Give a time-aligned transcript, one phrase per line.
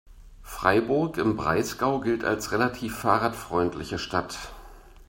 [0.41, 4.35] Freiburg im Breisgau gilt als relativ fahrradfreundliche Stadt.